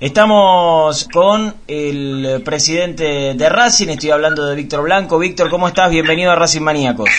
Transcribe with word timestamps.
Estamos 0.00 1.08
con 1.12 1.56
el 1.66 2.40
presidente 2.44 3.34
de 3.34 3.48
Racing, 3.48 3.88
estoy 3.88 4.12
hablando 4.12 4.46
de 4.46 4.54
Víctor 4.54 4.82
Blanco. 4.82 5.18
Víctor, 5.18 5.50
¿cómo 5.50 5.66
estás? 5.66 5.90
Bienvenido 5.90 6.30
a 6.30 6.36
Racing 6.36 6.60
Maníacos. 6.60 7.10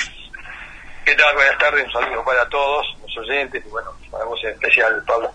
¿Qué 1.04 1.14
tal? 1.14 1.36
Buenas 1.36 1.58
tardes, 1.58 1.86
un 1.88 1.92
saludo 1.92 2.24
para 2.24 2.48
todos 2.48 2.86
los 3.02 3.18
oyentes 3.18 3.62
y 3.66 3.70
bueno, 3.70 3.90
para 4.10 4.24
vos 4.24 4.40
en 4.46 4.52
especial, 4.52 5.04
Pablo. 5.06 5.30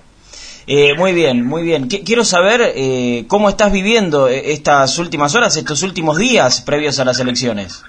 Eh, 0.66 0.94
muy 0.94 1.12
bien, 1.12 1.44
muy 1.44 1.62
bien. 1.62 1.86
quiero 1.86 2.24
saber 2.24 2.62
eh, 2.74 3.26
cómo 3.28 3.50
estás 3.50 3.70
viviendo 3.70 4.26
eh, 4.26 4.52
estas 4.52 4.96
últimas 4.96 5.34
horas, 5.34 5.54
estos 5.54 5.82
últimos 5.82 6.16
días 6.16 6.62
previos 6.62 6.98
a 6.98 7.04
las 7.04 7.20
elecciones. 7.20 7.84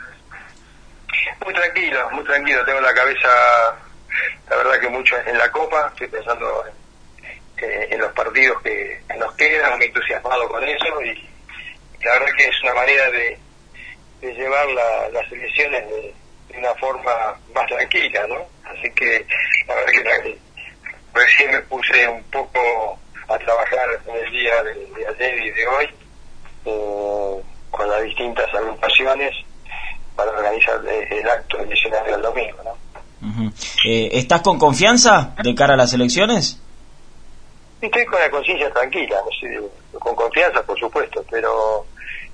Muy 1.46 1.54
tranquilo, 1.54 2.10
muy 2.12 2.26
tranquilo. 2.26 2.66
Tengo 2.66 2.82
la 2.82 2.94
cabeza, 2.94 3.30
la 4.50 4.58
verdad 4.58 4.82
que 4.82 4.90
mucho 4.90 5.16
en 5.26 5.38
la 5.38 5.50
copa. 5.50 5.94
Estoy 5.94 6.10
pensando 6.10 6.66
en, 6.68 6.84
en 7.62 8.00
los 8.00 8.12
partidos 8.14 8.62
que 8.62 9.02
nos 9.18 9.34
quedan, 9.36 9.78
muy 9.78 9.86
entusiasmado 9.88 10.48
con 10.50 10.64
eso 10.64 11.02
y 11.04 11.30
la 12.04 12.13
verdad 12.13 12.27
que 12.38 12.48
es 12.48 12.63
una 12.63 12.73
manera 12.73 13.12
de, 13.12 13.40
llevar 14.22 14.68
las 15.12 15.32
elecciones 15.32 15.88
de, 15.88 16.13
una 16.58 16.73
forma 16.76 17.12
más 17.54 17.68
tranquila, 17.68 18.26
¿no? 18.27 18.38
Así 18.63 18.90
que 18.91 19.26
la 19.68 19.76
verdad 19.76 19.91
que 19.91 20.38
recién 21.13 21.52
me 21.52 21.60
puse 21.62 22.08
un 22.08 22.23
poco 22.23 22.99
a 23.27 23.38
trabajar 23.38 23.99
en 24.08 24.16
el 24.16 24.32
día 24.32 24.63
de, 24.63 25.08
ayer 25.08 25.46
y 25.46 25.52
de 25.52 25.68
hoy 25.68 25.85
eh, 26.66 27.41
con 27.72 27.90
las 27.90 28.04
distintas 28.04 28.54
agrupaciones 28.54 29.35
para 30.16 30.32
organizar 30.32 30.82
el 30.88 31.30
acto 31.30 31.60
eleccionario 31.60 32.13
del 32.13 32.22
domingo, 32.22 32.63
¿no? 32.63 32.85
Eh, 33.85 34.10
¿Estás 34.13 34.41
con 34.41 34.58
confianza 34.58 35.35
de 35.44 35.55
cara 35.55 35.74
a 35.74 35.77
las 35.77 35.94
elecciones? 35.94 36.62
Estoy 37.81 38.05
con 38.05 38.20
la 38.20 38.29
conciencia 38.29 38.71
tranquila, 38.71 39.21
con 39.99 40.15
confianza, 40.15 40.63
por 40.63 40.79
supuesto, 40.79 41.23
pero 41.29 41.85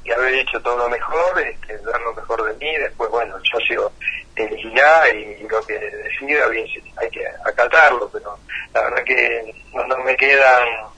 y 0.03 0.11
haber 0.11 0.33
hecho 0.33 0.59
todo 0.61 0.77
lo 0.77 0.89
mejor, 0.89 1.39
este, 1.41 1.77
dar 1.79 2.01
lo 2.01 2.13
mejor 2.13 2.43
de 2.43 2.53
mí, 2.65 2.75
después, 2.77 3.09
bueno, 3.11 3.35
yo 3.43 3.59
sigo 3.59 3.91
elegirá 4.35 5.09
y, 5.13 5.43
lo 5.47 5.61
que 5.65 5.77
decida, 5.77 6.47
bien, 6.47 6.65
hay 6.97 7.09
que 7.09 7.23
acatarlo, 7.45 8.09
pero 8.11 8.37
la 8.73 8.81
verdad 8.81 9.03
que 9.03 9.53
no, 9.73 9.97
me 9.99 10.15
queda 10.15 10.89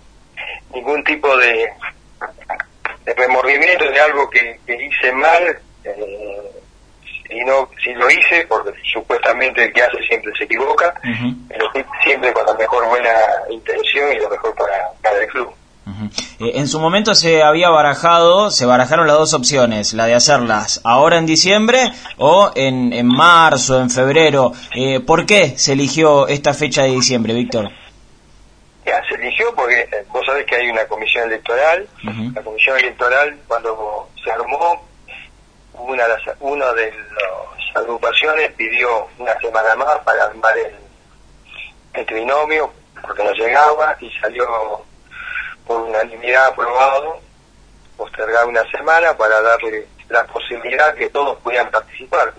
ningún 0.74 1.04
tipo 1.04 1.36
de, 1.38 1.70
remordimiento 3.18 3.90
de 3.90 4.00
algo 4.00 4.30
que, 4.30 4.60
hice 4.68 5.12
mal, 5.12 5.60
eh, 5.84 6.33
y 7.34 7.46
no, 7.46 7.70
si 7.84 7.94
lo 7.94 8.10
hice, 8.10 8.46
porque 8.48 8.72
supuestamente 8.92 9.66
el 9.66 9.74
que 9.74 9.82
hace 9.82 9.98
siempre 10.08 10.32
se 10.38 10.44
equivoca, 10.44 10.94
pero 11.50 11.66
siempre 12.04 12.32
con 12.34 12.46
la 12.46 12.54
mejor 12.54 12.88
buena 12.88 13.10
intención 13.50 14.14
y 14.14 14.20
lo 14.20 14.30
mejor 14.30 14.56
para 14.56 14.90
cada 15.02 15.26
club. 15.28 15.54
Eh, 16.40 16.52
en 16.56 16.68
su 16.68 16.80
momento 16.80 17.14
se 17.14 17.44
había 17.44 17.70
barajado, 17.70 18.52
se 18.52 18.66
barajaron 18.66 19.08
las 19.08 19.18
dos 19.18 19.34
opciones, 19.34 19.94
la 19.94 20.06
de 20.06 20.16
hacerlas 20.16 20.82
ahora 20.84 21.18
en 21.18 21.26
diciembre 21.26 21.92
o 22.18 22.52
en, 22.56 22.94
en 22.94 23.08
marzo, 23.08 23.82
en 23.82 23.90
febrero. 23.90 24.54
Eh, 24.76 25.00
¿Por 25.02 25.26
qué 25.26 25.58
se 25.58 25.74
eligió 25.74 26.28
esta 26.28 26.54
fecha 26.54 26.84
de 26.84 26.90
diciembre, 26.90 27.34
Víctor? 27.34 27.70
Ya, 28.86 29.02
se 29.08 29.16
eligió 29.16 29.54
porque 29.56 29.80
eh, 29.82 30.06
vos 30.10 30.26
sabés 30.26 30.46
que 30.46 30.56
hay 30.56 30.70
una 30.70 30.86
comisión 30.86 31.26
electoral. 31.28 31.88
La 32.34 32.42
comisión 32.42 32.78
electoral, 32.78 33.38
cuando 33.48 34.10
se 34.24 34.32
armó, 34.32 34.86
una 35.74 36.04
de 36.04 36.10
las, 36.10 36.38
una 36.40 36.72
de 36.74 36.92
las 36.92 37.76
agrupaciones 37.76 38.52
pidió 38.54 39.08
una 39.18 39.38
semana 39.40 39.76
más 39.76 39.98
para 40.00 40.26
armar 40.26 40.54
el, 40.58 42.06
trinomio 42.06 42.74
porque 43.02 43.24
no 43.24 43.32
llegaba 43.34 43.96
y 44.00 44.10
salió 44.20 44.84
por 45.66 45.82
unanimidad 45.82 46.48
aprobado 46.48 47.20
postergar 47.96 48.48
una 48.48 48.64
semana 48.72 49.16
para 49.16 49.42
darle 49.42 49.88
la 50.10 50.26
posibilidad 50.26 50.94
que 50.96 51.10
todos 51.10 51.38
pudieran 51.40 51.70
participar. 51.70 52.34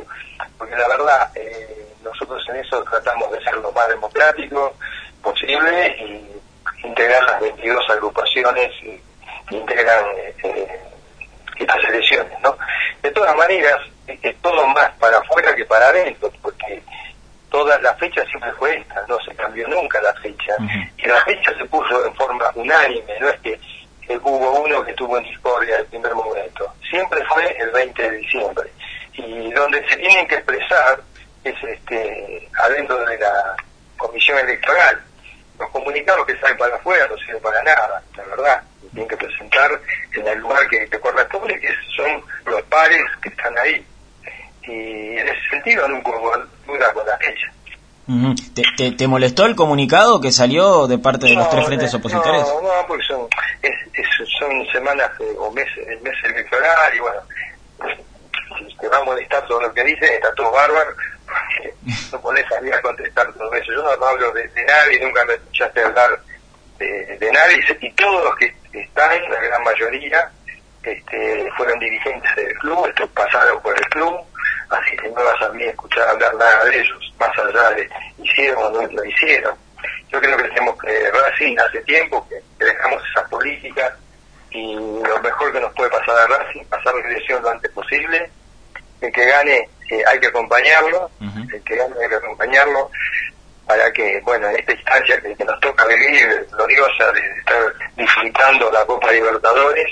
Porque 0.58 0.76
la 0.76 0.88
verdad, 0.88 1.30
eh, 1.36 1.94
nosotros 2.02 2.42
en 2.48 2.56
eso 2.56 2.82
tratamos 2.84 3.30
de 3.30 3.42
ser 3.42 3.54
lo 3.54 3.70
más 3.72 3.88
democrático 3.88 4.74
posible 5.22 5.96
y 6.00 6.86
integrar 6.86 7.22
las 7.24 7.40
22 7.40 7.90
agrupaciones 7.90 8.70
que 8.80 9.00
integran 9.56 10.04
eh, 10.42 10.80
estas 11.58 11.84
elecciones. 11.84 12.38
¿no? 12.40 12.56
De 13.02 13.10
todas 13.10 13.36
maneras, 13.36 13.80
es 14.06 14.36
todo 14.40 14.66
más 14.68 14.90
para 14.98 15.18
afuera 15.18 15.54
que 15.54 15.64
para 15.64 15.86
adentro, 15.88 16.30
porque 16.42 16.82
toda 17.50 17.78
la 17.78 17.94
fecha 17.94 18.24
siempre 18.24 18.52
fue 18.54 18.76
esta, 18.76 19.04
no 19.06 19.18
se 19.20 19.34
cambió 19.34 19.66
nunca 19.68 20.00
la 20.02 20.12
fecha. 20.14 20.56
Y 20.96 21.06
la 21.06 21.22
fecha 21.24 21.56
se 21.56 21.64
puso 21.66 22.04
en 22.04 22.14
forma 22.14 22.50
unánime, 22.54 23.18
no 23.20 23.28
es 23.28 23.40
que, 23.40 23.60
hubo 24.22 24.60
uno 24.60 24.84
que 24.84 24.90
estuvo 24.90 25.16
en 25.18 25.24
discordia 25.24 25.78
el 25.78 25.86
primer 25.86 26.14
momento. 26.14 26.72
Siempre 26.90 27.24
fue 27.26 27.56
el 27.58 27.70
20 27.70 28.02
de 28.02 28.16
diciembre. 28.18 28.70
Y 29.12 29.52
donde 29.52 29.86
se 29.88 29.96
tienen 29.96 30.26
que 30.26 30.34
expresar 30.34 31.00
es 31.44 31.54
este 31.62 32.48
adentro 32.58 33.04
de 33.04 33.18
la 33.18 33.56
comisión 33.96 34.38
electoral. 34.38 35.00
Los 35.58 35.70
comunicados 35.70 36.26
que 36.26 36.36
salen 36.38 36.58
para 36.58 36.74
afuera 36.74 37.06
no 37.08 37.16
sirven 37.18 37.40
para 37.40 37.62
nada, 37.62 38.02
la 38.16 38.24
verdad. 38.24 38.62
Tienen 38.92 39.08
que 39.08 39.16
presentar 39.16 39.70
en 40.16 40.28
el 40.28 40.38
lugar 40.38 40.68
que, 40.68 40.86
que 40.88 40.98
corresponde, 40.98 41.58
que 41.60 41.68
son 41.96 42.22
los 42.46 42.62
pares 42.62 43.02
que 43.22 43.28
están 43.28 43.56
ahí 43.58 43.84
y 44.66 45.18
en 45.18 45.28
ese 45.28 45.48
sentido 45.50 45.86
nunca 45.88 46.10
duda 46.66 46.92
con 46.92 47.06
la 47.06 47.18
fecha. 47.18 47.52
¿Te, 48.76 48.92
te, 48.92 49.08
molestó 49.08 49.46
el 49.46 49.56
comunicado 49.56 50.20
que 50.20 50.30
salió 50.30 50.86
de 50.86 50.98
parte 50.98 51.26
de 51.26 51.34
los 51.34 51.48
tres 51.48 51.64
frentes 51.64 51.94
opositores? 51.94 52.42
No, 52.42 52.60
no, 52.60 52.86
porque 52.86 53.04
son, 53.04 53.26
es, 53.62 53.72
son 54.38 54.66
semanas 54.72 55.10
o 55.38 55.50
meses, 55.50 55.88
el 55.88 56.00
mes 56.02 56.14
electoral 56.24 56.94
y 56.94 56.98
bueno, 56.98 57.20
te 58.78 58.88
va 58.88 58.98
a 58.98 59.04
molestar 59.04 59.46
todo 59.46 59.62
lo 59.62 59.72
que 59.72 59.84
dicen, 59.84 60.12
está 60.12 60.34
todo 60.34 60.50
bárbaro, 60.52 60.90
no 62.12 62.20
podés 62.20 62.46
salir 62.46 62.74
a 62.74 62.82
contestar 62.82 63.32
todo 63.32 63.52
eso. 63.54 63.72
Yo 63.72 63.96
no, 63.96 64.06
hablo 64.06 64.32
de, 64.32 64.50
nadie, 64.66 65.00
nunca 65.00 65.24
me 65.24 65.34
escuchaste 65.34 65.82
hablar 65.82 66.20
de, 66.78 67.16
de 67.18 67.32
nadie 67.32 67.56
y 67.80 67.92
todos 67.92 68.22
los 68.24 68.36
que 68.36 68.54
están, 68.80 69.30
la 69.30 69.40
gran 69.40 69.62
mayoría, 69.62 70.30
este, 70.82 71.50
fueron 71.56 71.78
dirigentes 71.78 72.36
del 72.36 72.54
club, 72.58 72.86
estos 72.86 73.08
pasaron 73.10 73.60
por 73.62 73.76
el 73.76 73.84
club, 73.86 74.16
así 74.68 74.96
que 74.96 75.08
no 75.08 75.24
vas 75.24 75.42
a 75.42 75.48
mí 75.50 75.64
escuchar 75.64 76.08
hablar 76.08 76.34
nada 76.34 76.64
de 76.64 76.80
ellos, 76.80 77.14
más 77.18 77.30
allá 77.38 77.70
de 77.70 77.88
hicieron 78.22 78.64
o 78.64 78.70
no 78.70 78.86
lo 78.86 79.04
hicieron. 79.04 79.54
Yo 80.10 80.20
creo 80.20 80.36
que 80.36 80.48
tenemos 80.48 80.78
que 80.80 81.10
Racing 81.10 81.56
hace 81.58 81.80
tiempo 81.82 82.26
que, 82.28 82.42
dejamos 82.64 83.02
esas 83.10 83.28
políticas 83.28 83.92
y 84.50 84.74
lo 84.76 85.20
mejor 85.20 85.52
que 85.52 85.60
nos 85.60 85.72
puede 85.74 85.90
pasar 85.90 86.16
a 86.16 86.26
Racing, 86.26 86.64
pasar 86.66 86.94
la 86.94 87.08
dirección 87.08 87.42
lo 87.42 87.50
antes 87.50 87.70
posible, 87.72 88.30
el 89.00 89.12
que 89.12 89.26
gane 89.26 89.68
eh, 89.90 90.02
hay 90.06 90.18
que 90.18 90.28
acompañarlo, 90.28 91.10
el 91.20 91.62
que 91.62 91.76
gane 91.76 91.94
hay 92.02 92.08
que 92.08 92.14
acompañarlo 92.14 92.90
para 93.66 93.90
que, 93.92 94.20
bueno, 94.24 94.48
en 94.48 94.56
esta 94.56 94.72
instancia 94.72 95.20
que, 95.20 95.44
nos 95.44 95.60
toca 95.60 95.86
vivir 95.86 96.46
gloriosa 96.50 97.12
de 97.12 97.20
estar 97.38 97.72
disfrutando 97.96 98.70
la 98.70 98.84
Copa 98.84 99.10
Libertadores, 99.10 99.86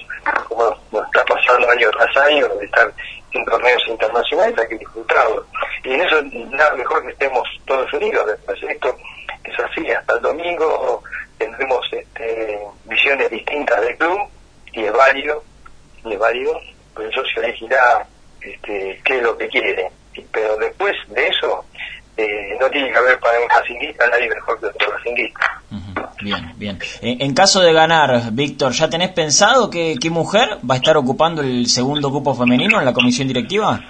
como 0.48 0.64
nos 0.90 1.04
está 1.06 1.24
pasando 1.24 1.70
año 1.70 1.90
tras 1.90 2.16
año, 2.18 2.48
de 2.48 2.66
estar 2.66 2.92
en 3.32 3.44
torneos 3.46 3.82
internacionales, 3.88 4.58
hay 4.58 4.68
que 4.68 4.78
disfrutarlo. 4.78 5.46
Y 5.84 5.94
en 5.94 6.00
eso 6.02 6.22
nada 6.50 6.74
mejor 6.74 7.02
que 7.02 7.12
estemos 7.12 7.48
todos 7.66 7.92
unidos. 7.94 8.26
Después 8.26 8.62
esto 8.62 8.96
es 9.44 9.58
así, 9.58 9.90
hasta 9.90 10.14
el 10.14 10.22
domingo 10.22 11.02
tendremos 11.38 11.84
este, 11.92 12.60
visiones 12.84 13.30
distintas 13.30 13.80
del 13.80 13.96
club 13.96 14.20
y 14.72 14.84
es 14.84 14.92
válido, 14.92 15.42
y 16.04 16.12
es 16.12 16.18
válido, 16.18 16.60
pues 16.94 17.08
el 17.08 17.14
socio 17.14 17.42
elegirá 17.42 18.06
este, 18.40 19.00
qué 19.04 19.16
es 19.16 19.22
lo 19.22 19.36
que 19.36 19.48
quiere. 19.48 19.90
Pero 20.30 20.56
después 20.56 20.94
de 21.08 21.26
eso, 21.26 21.64
eh, 22.16 22.56
no 22.60 22.68
tiene 22.70 22.90
que 22.90 22.98
haber 22.98 23.18
para 23.18 23.40
un 23.40 23.48
racinguista 23.48 24.06
nadie 24.08 24.28
mejor 24.28 24.60
que 24.60 24.66
otro 24.66 24.92
racinguista. 24.92 25.62
Bien, 26.22 26.52
bien. 26.56 26.78
En, 27.00 27.34
caso 27.34 27.60
de 27.60 27.72
ganar, 27.72 28.30
Víctor, 28.32 28.72
¿ya 28.72 28.88
tenés 28.88 29.10
pensado 29.10 29.68
qué, 29.68 29.96
qué 30.00 30.08
mujer 30.08 30.58
va 30.68 30.74
a 30.74 30.78
estar 30.78 30.96
ocupando 30.96 31.42
el 31.42 31.66
segundo 31.66 32.10
cupo 32.12 32.34
femenino 32.34 32.78
en 32.78 32.84
la 32.84 32.92
comisión 32.92 33.26
directiva? 33.26 33.80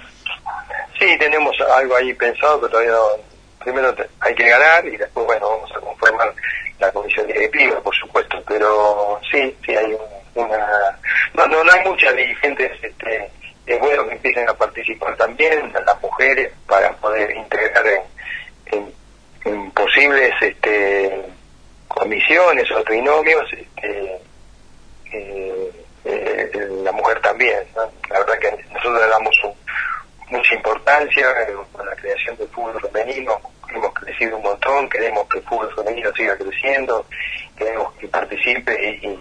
Sí, 0.97 1.17
tenemos 1.19 1.55
algo 1.75 1.95
ahí 1.95 2.13
pensado, 2.13 2.59
pero 2.61 2.71
todavía 2.71 2.91
no. 2.93 3.33
Primero 3.63 3.95
hay 4.19 4.35
que 4.35 4.49
ganar 4.49 4.85
y 4.85 4.97
después, 4.97 5.25
bueno, 5.25 5.49
vamos 5.49 5.71
a 5.75 5.79
conformar 5.79 6.33
la 6.79 6.91
comisión 6.91 7.27
directiva, 7.27 7.79
por 7.81 7.95
supuesto. 7.95 8.41
Pero 8.47 9.19
sí, 9.31 9.55
sí 9.65 9.75
hay 9.75 9.95
una. 10.35 10.57
No, 11.33 11.47
no, 11.47 11.71
hay 11.71 11.87
muchas 11.87 12.15
dirigentes. 12.15 12.71
Este, 12.81 13.29
es 13.65 13.79
bueno 13.79 14.05
que 14.07 14.15
empiecen 14.15 14.49
a 14.49 14.53
participar 14.53 15.15
también 15.15 15.71
las 15.73 16.01
mujeres 16.01 16.51
para 16.67 16.91
poder 16.97 17.31
posibles 20.03 20.33
este, 20.41 21.25
comisiones 21.87 22.69
o 22.71 22.83
trinomios, 22.83 23.45
este, 23.53 24.21
eh, 25.13 25.71
eh, 26.03 26.51
la 26.83 26.91
mujer 26.91 27.21
también. 27.21 27.59
La 27.75 28.19
verdad 28.19 28.37
que 28.39 28.63
nosotros 28.73 29.01
le 29.01 29.07
damos 29.07 29.35
mucha 30.29 30.55
importancia 30.55 31.27
eh, 31.43 31.55
con 31.71 31.85
la 31.85 31.95
creación 31.95 32.35
del 32.37 32.49
fútbol 32.49 32.81
femenino, 32.81 33.39
hemos 33.69 33.93
crecido 33.93 34.37
un 34.37 34.43
montón, 34.43 34.89
queremos 34.89 35.27
que 35.29 35.37
el 35.37 35.45
fútbol 35.45 35.73
femenino 35.73 36.11
siga 36.13 36.37
creciendo, 36.37 37.05
queremos 37.57 37.93
que 37.93 38.07
participe 38.07 38.99
y, 39.01 39.19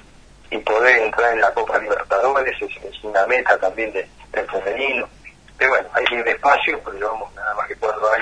y 0.50 0.58
poder 0.58 1.02
entrar 1.02 1.32
en 1.32 1.40
la 1.40 1.54
Copa 1.54 1.78
Libertadores 1.78 2.54
es, 2.60 3.04
una 3.04 3.26
meta 3.26 3.56
también 3.58 3.92
de, 3.92 4.06
del 4.32 4.50
femenino. 4.50 5.08
Pero 5.58 5.70
bueno, 5.70 5.88
hay 5.92 6.04
que 6.06 6.14
ir 6.16 6.24
despacio, 6.24 6.80
porque 6.80 6.98
llevamos 6.98 7.32
nada 7.34 7.54
más 7.54 7.68
que 7.68 7.76
cuatro 7.76 8.10
años 8.12 8.21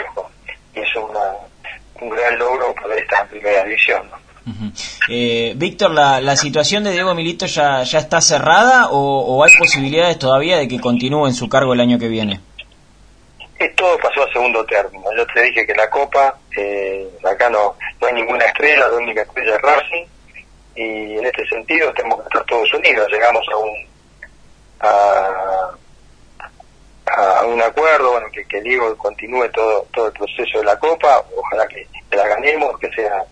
un 2.00 2.10
gran 2.10 2.38
logro 2.38 2.74
poder 2.74 2.98
estar 2.98 3.22
en 3.22 3.28
primera 3.28 3.64
división. 3.64 4.02
¿no? 4.10 4.72
eh, 5.08 5.52
Víctor, 5.56 5.90
¿la, 5.90 6.20
¿la 6.20 6.36
situación 6.36 6.84
de 6.84 6.92
Diego 6.92 7.14
Milito 7.14 7.46
ya, 7.46 7.82
ya 7.82 7.98
está 7.98 8.20
cerrada 8.20 8.88
o, 8.90 9.42
hay 9.44 9.52
posibilidades 9.58 10.18
todavía 10.18 10.58
de 10.58 10.68
que 10.68 10.80
continúe 10.80 11.26
en 11.26 11.34
su 11.34 11.48
cargo 11.48 11.72
el 11.72 11.80
año 11.80 11.98
que 11.98 12.08
viene? 12.08 12.40
todo 13.76 13.98
pasó 13.98 14.22
a 14.22 14.32
segundo 14.32 14.64
término. 14.64 15.04
Yo 15.16 15.26
te 15.26 15.42
dije 15.42 15.66
que 15.66 15.74
la 15.74 15.90
Copa, 15.90 16.34
eh, 16.56 17.06
acá 17.22 17.50
no, 17.50 17.76
no 18.00 18.06
hay 18.06 18.14
ninguna 18.14 18.46
estrella, 18.46 18.88
la 18.88 18.96
única 18.96 19.22
estrella 19.22 19.54
es 19.54 19.62
Racing, 19.62 20.06
y 20.76 21.18
en 21.18 21.26
este 21.26 21.46
sentido 21.46 21.92
tenemos 21.92 22.20
que 22.20 22.24
estar 22.24 22.44
todos 22.44 22.72
unidos. 22.72 23.06
Llegamos 23.10 23.46
a 23.52 23.56
un 23.56 23.86
a, 24.80 25.70
a 27.20 27.46
un 27.46 27.60
acuerdo, 27.60 28.12
bueno, 28.12 28.26
que, 28.32 28.44
que 28.46 28.60
Diego 28.60 28.96
continúe 28.96 29.48
todo 29.50 29.86
todo 29.92 30.06
el 30.06 30.12
proceso 30.12 30.58
de 30.58 30.64
la 30.64 30.78
Copa, 30.78 31.24
ojalá 31.36 31.66
que, 31.66 31.86
la 32.10 32.26
ganemos, 32.26 32.78
que 32.78 32.90
sea 32.90 33.24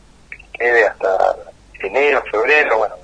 quede 0.52 0.87
hasta 0.87 1.37
enero, 1.81 2.23
febrero, 2.31 2.79
bueno, 2.79 2.94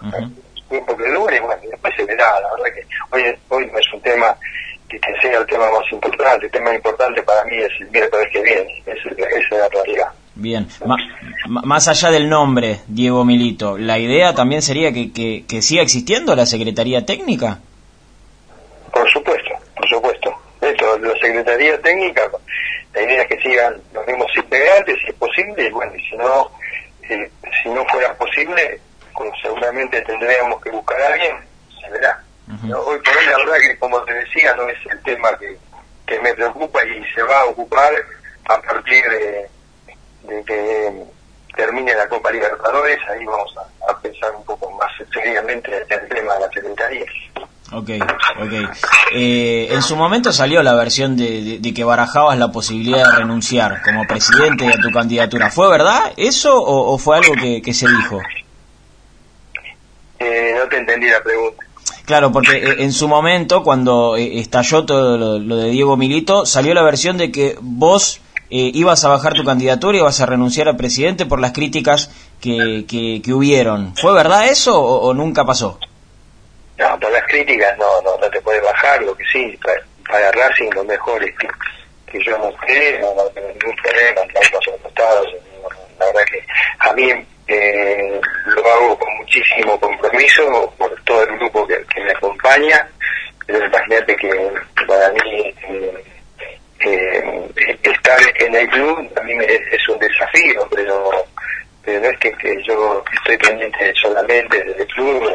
tiempo 0.69 0.97
que 0.97 1.09
dure, 1.11 1.37
y 1.37 1.41
bueno, 1.41 1.63
después 1.71 1.95
se 1.97 2.05
verá, 2.05 2.41
la 2.41 2.51
verdad 2.55 2.75
que 2.75 2.87
hoy, 3.11 3.39
hoy 3.49 3.71
no 3.71 3.79
es 3.79 3.93
un 3.93 4.01
tema 4.01 4.37
que, 4.89 4.99
sea 5.23 5.39
el 5.39 5.47
tema 5.47 5.71
más 5.71 5.93
importante, 5.93 6.47
el 6.47 6.53
tema 6.53 6.75
importante 6.75 7.23
para 7.23 7.45
mí 7.45 7.57
es 7.57 7.71
el 7.81 7.91
miércoles 7.91 8.29
que 8.33 8.43
viene, 8.43 8.83
esa 8.87 9.11
es 9.39 9.51
la 9.51 9.69
realidad. 9.69 10.09
Bien, 10.37 10.67
más 11.47 11.87
allá 11.87 12.11
del 12.11 12.29
nombre, 12.29 12.81
Diego 12.89 13.25
Milito, 13.25 13.79
¿la 13.79 14.01
idea 14.01 14.35
también 14.35 14.63
sería 14.63 14.93
que, 14.93 15.13
que, 15.13 15.63
siga 15.63 15.83
existiendo 15.83 16.35
la 16.35 16.45
Secretaría 16.45 17.07
Técnica? 17.07 17.61
Por 18.93 19.09
supuesto, 19.13 19.51
por 19.77 19.89
supuesto. 19.89 20.35
Esto, 20.61 20.87
la 21.05 21.15
Secretaría 21.15 21.81
Técnica, 21.81 22.31
la 22.93 23.03
idea 23.03 23.23
es 23.23 23.29
que 23.29 23.43
sigan 23.43 23.81
los 23.93 24.07
mismos 24.07 24.31
integrantes, 24.37 24.97
si 25.01 25.09
es 25.09 25.15
posible, 25.15 25.67
y 25.67 25.71
bueno, 25.71 25.95
y 25.95 26.05
si 26.09 26.17
no, 26.17 26.51
eh, 27.09 27.31
si 27.63 27.69
no 27.71 27.85
fuera 27.87 28.15
posible, 28.15 28.81
pues 29.15 29.31
seguramente 29.43 30.01
tendríamos 30.03 30.63
que 30.63 30.71
buscar 30.71 31.01
a 31.01 31.07
alguien, 31.09 31.37
se 31.81 31.91
verá. 31.91 32.23
Hoy 32.47 32.99
por 32.99 33.17
hoy 33.17 33.27
la 33.27 33.39
verdad 33.39 33.57
que, 33.61 33.79
como 33.79 34.03
te 34.05 34.13
decía, 34.13 34.55
no 34.55 34.69
es 34.69 34.79
el 34.91 35.03
tema 35.03 35.37
que, 35.39 35.57
que 36.07 36.21
me 36.21 36.35
preocupa 36.35 36.85
y 36.85 37.05
se 37.15 37.23
va 37.23 37.41
a 37.41 37.47
ocupar 37.47 37.93
a 38.47 38.61
partir 38.61 39.03
de, 39.09 39.49
que 40.45 41.05
termine 41.57 41.95
la 41.95 42.09
Copa 42.09 42.31
Libertadores, 42.31 42.99
ahí 43.09 43.25
vamos 43.25 43.55
a, 43.89 44.01
pensar 44.01 44.35
un 44.37 44.45
poco 44.45 44.71
más 44.73 44.91
seriamente 45.13 45.85
el 45.89 46.09
tema 46.09 46.35
de 46.35 46.41
la 46.41 46.51
Secretaría. 46.51 47.07
Ok, 47.77 47.91
ok. 48.41 48.53
Eh, 49.13 49.69
en 49.71 49.83
su 49.83 49.97
momento 49.97 50.33
salió 50.33 50.63
la 50.63 50.75
versión 50.75 51.17
de, 51.17 51.61
que 51.75 51.85
barajabas 51.85 52.39
la 52.39 52.53
posibilidad 52.53 53.11
de 53.11 53.17
renunciar 53.17 53.83
como 53.83 54.07
presidente 54.07 54.69
a 54.69 54.81
tu 54.81 54.91
candidatura. 54.91 55.51
¿Fue 55.51 55.69
verdad 55.69 56.13
eso 56.17 56.55
o, 56.57 56.97
fue 56.99 57.17
algo 57.17 57.35
que, 57.35 57.75
se 57.75 57.89
dijo? 57.89 58.21
Eh, 60.21 60.55
no 60.57 60.69
te 60.69 60.79
entendí 60.79 61.09
la 61.09 61.23
pregunta. 61.23 61.65
Claro, 62.05 62.31
porque 62.31 62.59
eh, 62.59 62.77
en 62.79 62.93
su 62.93 63.09
momento, 63.09 63.65
cuando 63.65 64.17
estalló 64.17 64.85
todo 64.85 65.39
lo, 65.39 65.57
de 65.57 65.71
Diego 65.71 65.97
Milito, 65.97 66.47
salió 66.47 66.75
la 66.75 66.83
versión 66.83 67.19
de 67.19 67.33
que 67.33 67.57
vos 67.61 68.21
ibas 68.51 69.05
a 69.05 69.09
bajar 69.09 69.35
tu 69.35 69.43
candidatura 69.43 69.97
y 69.97 70.01
ibas 70.01 70.21
a 70.21 70.27
renunciar 70.27 70.69
a 70.69 70.77
presidente 70.77 71.27
por 71.27 71.41
las 71.41 71.51
críticas 71.51 72.11
que, 72.41 72.85
que, 72.87 73.35
hubieron. 73.35 73.97
¿Fue 73.97 74.13
verdad 74.13 74.49
eso 74.49 74.81
o 74.81 75.13
nunca 75.13 75.45
pasó? 75.45 75.81
No, 76.79 76.99
por 76.99 77.11
las 77.13 77.23
críticas 77.25 77.77
no, 77.79 78.03
no, 78.03 78.17
no 78.19 78.29
te 78.31 78.41
puedes 78.41 78.63
bajar, 78.63 79.01
lo 79.03 79.17
que 79.17 79.25
sí, 79.33 79.59
para, 79.63 79.81
para 80.09 80.33
Racing 80.33 80.71
lo 80.75 80.85
mejor 80.85 81.23
es 81.25 81.35
que, 81.39 81.49
yo 82.25 82.37
no 82.39 82.53
creo, 82.59 83.15
no, 83.15 83.25
tengo 83.27 83.49
ningún 83.49 83.77
problema, 83.77 84.21
estamos 84.23 84.69
acostados, 84.81 85.35
la 85.99 86.07
verdad 86.07 86.25
que 86.31 86.47
a 86.79 86.93
mí 86.93 87.27
eh, 87.49 88.21
lo 88.47 88.73
hago 88.73 88.99
con 88.99 89.17
muchísimo 89.17 89.79
compromiso 89.81 90.73
por 90.79 91.03
todo 91.05 91.23
el 91.23 91.39
grupo 91.39 91.67
que, 91.67 91.85
me 92.01 92.13
acompaña, 92.13 92.89
pero 93.47 93.67
imagínate 93.67 94.17
que 94.17 94.53
para 94.87 95.11
mí 95.11 95.55
eh, 95.69 96.05
eh, 96.81 97.79
estar 97.83 98.19
en 98.37 98.55
el 98.55 98.69
club 98.69 99.13
también 99.15 99.43
es, 99.43 99.61
es 99.73 99.89
un 99.89 99.99
desafío, 99.99 100.69
pero, 100.75 101.11
pero 101.85 102.01
no 102.01 102.09
es 102.09 102.19
que, 102.19 102.33
que 102.33 102.57
yo 102.67 103.03
estoy 103.13 103.37
pendiente 103.39 103.93
solamente 104.01 104.63
del 104.63 104.87
club, 104.89 105.31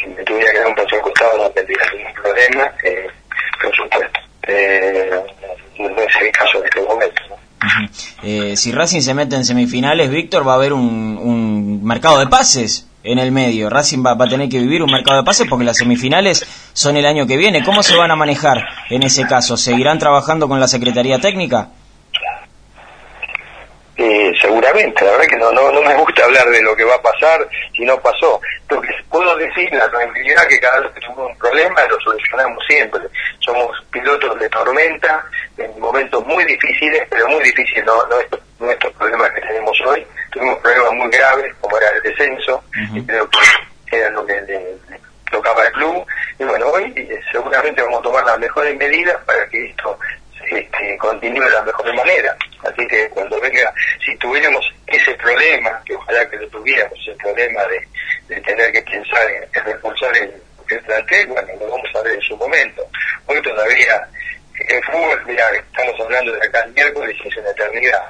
si 0.00 0.06
me 0.08 0.22
tuviera 0.24 0.52
que 0.52 0.58
dar 0.58 0.68
un 0.68 0.74
paso 0.74 0.96
al 0.96 1.02
costado 1.02 1.38
no 1.38 1.50
tendría 1.50 1.78
ningún 1.92 2.14
problema, 2.14 2.72
eh, 2.82 3.06
por 3.62 3.74
supuesto. 3.74 4.20
Eh, 4.48 5.10
no 5.78 6.02
es 6.02 6.16
el 6.20 6.32
caso 6.32 6.60
de 6.60 6.68
este 6.68 6.80
momento. 6.82 7.22
eh, 8.22 8.55
si 8.66 8.72
Racing 8.72 9.00
se 9.00 9.14
mete 9.14 9.36
en 9.36 9.44
semifinales, 9.44 10.10
Víctor, 10.10 10.44
va 10.44 10.54
a 10.54 10.56
haber 10.56 10.72
un, 10.72 11.84
mercado 11.84 12.18
de 12.18 12.26
pases 12.26 12.88
en 13.04 13.20
el 13.20 13.30
medio. 13.30 13.70
Racing 13.70 14.04
va, 14.04 14.20
a 14.20 14.28
tener 14.28 14.48
que 14.48 14.58
vivir 14.58 14.82
un 14.82 14.90
mercado 14.90 15.18
de 15.18 15.24
pases 15.24 15.46
porque 15.48 15.64
las 15.64 15.76
semifinales 15.76 16.44
son 16.72 16.96
el 16.96 17.06
año 17.06 17.28
que 17.28 17.36
viene. 17.36 17.62
¿Cómo 17.64 17.84
se 17.84 17.96
van 17.96 18.10
a 18.10 18.16
manejar 18.16 18.66
en 18.90 19.04
ese 19.04 19.24
caso? 19.24 19.56
¿Seguirán 19.56 20.00
trabajando 20.00 20.48
con 20.48 20.58
la 20.58 20.66
Secretaría 20.66 21.20
Técnica? 21.20 21.68
Eh, 23.96 24.32
seguramente, 24.42 25.04
la 25.04 25.12
verdad 25.12 25.26
que 25.26 25.36
no, 25.36 25.52
no, 25.52 25.70
no 25.70 25.82
me 25.82 25.94
gusta 25.94 26.24
hablar 26.24 26.48
de 26.48 26.60
lo 26.62 26.74
que 26.74 26.82
va 26.82 26.96
a 26.96 27.02
pasar 27.02 27.48
si 27.72 27.84
no 27.84 27.96
pasó. 28.00 28.40
Lo 28.68 28.80
que 28.80 28.88
puedo 29.08 29.36
decir, 29.36 29.72
la 29.74 29.88
tranquilidad 29.88 30.44
que 30.48 30.58
cada 30.58 30.80
vez 30.80 30.92
tenemos 30.94 31.30
un 31.30 31.38
problema 31.38 31.84
lo 31.88 32.00
solucionamos 32.00 32.58
siempre. 32.66 33.02
Somos 33.38 33.70
pilotos 33.92 34.40
de 34.40 34.48
tormenta 34.48 35.24
en 35.58 35.80
momentos 35.80 36.24
muy 36.26 36.44
difíciles, 36.44 37.02
pero 37.10 37.28
muy 37.28 37.42
difíciles, 37.44 37.84
no, 37.84 38.06
no, 38.06 38.20
estos, 38.20 38.40
estos 38.60 38.92
problemas 38.92 39.30
que 39.32 39.40
tenemos 39.40 39.80
hoy. 39.86 40.06
Tuvimos 40.30 40.58
problemas 40.58 40.92
muy 40.92 41.08
graves, 41.10 41.54
como 41.60 41.78
era 41.78 41.88
el 41.90 42.02
descenso, 42.02 42.62
y 42.94 43.04
creo 43.06 43.28
que 43.88 43.96
era 43.96 44.10
lo 44.10 44.26
que 44.26 44.40
le, 44.42 44.76
tocaba 45.30 45.62
al 45.62 45.72
club. 45.72 46.06
Y 46.38 46.44
bueno, 46.44 46.68
hoy 46.68 46.92
eh, 46.96 47.20
seguramente 47.32 47.82
vamos 47.82 48.00
a 48.00 48.02
tomar 48.02 48.24
las 48.24 48.38
mejores 48.38 48.76
medidas 48.76 49.16
para 49.24 49.46
que 49.48 49.66
esto 49.66 49.98
este, 50.50 50.96
continúe 50.98 51.44
de 51.44 51.50
la 51.50 51.62
mejor 51.62 51.94
manera. 51.94 52.36
Así 52.64 52.86
que 52.86 53.08
cuando 53.10 53.40
venga, 53.40 53.72
si 54.04 54.16
tuviéramos 54.16 54.64
ese 54.86 55.14
problema, 55.14 55.80
que 55.84 55.94
ojalá 55.94 56.28
que 56.28 56.36
lo 56.36 56.48
tuviéramos, 56.48 56.98
ese 57.00 57.16
problema 57.16 57.64
de, 57.64 58.34
de 58.34 58.40
tener 58.42 58.72
que 58.72 58.82
pensar 58.82 59.30
en, 59.30 59.64
reforzar 59.64 60.16
el, 60.16 60.34
el 60.68 60.80
plantel, 60.80 61.26
bueno, 61.28 61.48
lo 61.60 61.70
vamos 61.70 61.88
a 61.94 62.02
ver 62.02 62.14
en 62.14 62.22
su 62.22 62.36
momento. 62.36 62.82
Hoy 63.26 63.40
todavía, 63.42 64.08
en 64.68 64.82
fútbol, 64.82 65.22
mira, 65.26 65.44
estamos 65.54 66.00
hablando 66.00 66.32
de 66.32 66.46
acá 66.46 66.62
el 66.66 66.72
miércoles 66.72 67.16
y 67.24 67.28
es 67.28 67.36
una 67.36 67.50
eternidad. 67.50 68.02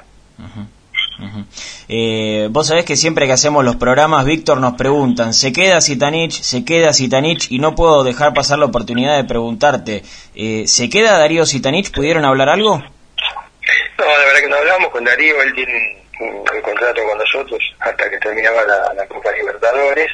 Eh, 1.89 2.47
vos 2.51 2.67
sabés 2.67 2.85
que 2.85 2.95
siempre 2.95 3.25
que 3.25 3.33
hacemos 3.33 3.63
los 3.63 3.77
programas, 3.77 4.25
Víctor, 4.25 4.59
nos 4.59 4.73
preguntan, 4.73 5.33
¿se 5.33 5.51
queda 5.53 5.81
Sitanich? 5.81 6.41
¿Se 6.41 6.65
queda 6.65 6.93
Sitanich? 6.93 7.49
Y 7.49 7.59
no 7.59 7.75
puedo 7.75 8.03
dejar 8.03 8.33
pasar 8.33 8.59
la 8.59 8.65
oportunidad 8.65 9.15
de 9.15 9.23
preguntarte, 9.23 10.03
eh, 10.35 10.63
¿se 10.67 10.89
queda 10.89 11.17
Darío 11.17 11.45
Sitanich? 11.45 11.91
¿Pudieron 11.91 12.25
hablar 12.25 12.49
algo? 12.49 12.77
No, 12.77 14.05
la 14.05 14.25
verdad 14.25 14.39
que 14.41 14.49
no 14.49 14.55
hablamos 14.57 14.89
con 14.91 15.03
Darío, 15.03 15.41
él 15.41 15.53
tiene 15.53 16.03
un, 16.19 16.43
contrato 16.61 17.01
con 17.03 17.17
nosotros 17.17 17.59
hasta 17.79 18.09
que 18.09 18.17
terminaba 18.17 18.63
la, 18.63 19.07
Copa 19.07 19.31
Libertadores, 19.31 20.11